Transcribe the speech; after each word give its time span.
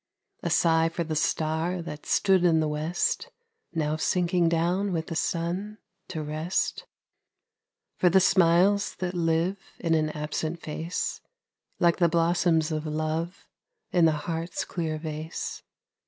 A 0.41 0.49
sigh 0.49 0.89
for 0.89 1.03
the 1.03 1.15
star 1.15 1.79
that 1.83 2.07
stood 2.07 2.43
in 2.43 2.59
the 2.59 2.67
West, 2.67 3.29
Now 3.71 3.97
sinking 3.97 4.49
down 4.49 4.93
with 4.93 5.05
the 5.05 5.15
sun 5.15 5.77
to 6.07 6.23
rest, 6.23 6.87
For 7.97 8.09
the 8.09 8.19
smiles 8.19 8.95
that 8.95 9.13
live 9.13 9.59
in 9.77 9.93
an 9.93 10.09
absent 10.09 10.59
face 10.59 11.21
Like 11.77 11.97
the 11.97 12.09
blossoms 12.09 12.71
of 12.71 12.87
love 12.87 13.47
in 13.91 14.05
the 14.05 14.13
heart's 14.25 14.65
clear 14.65 14.97
vase. 14.97 15.61